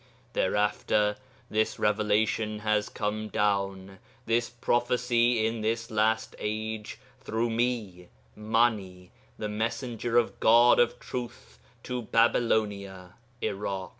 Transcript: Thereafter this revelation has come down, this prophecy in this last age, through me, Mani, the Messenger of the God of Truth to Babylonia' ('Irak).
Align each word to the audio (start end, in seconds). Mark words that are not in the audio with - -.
Thereafter 0.33 1.15
this 1.51 1.77
revelation 1.77 2.57
has 2.61 2.89
come 2.89 3.27
down, 3.29 3.99
this 4.25 4.49
prophecy 4.49 5.45
in 5.45 5.61
this 5.61 5.91
last 5.91 6.35
age, 6.39 6.97
through 7.23 7.51
me, 7.51 8.09
Mani, 8.35 9.11
the 9.37 9.47
Messenger 9.47 10.17
of 10.17 10.27
the 10.31 10.37
God 10.39 10.79
of 10.79 10.99
Truth 10.99 11.59
to 11.83 12.01
Babylonia' 12.01 13.13
('Irak). 13.43 13.89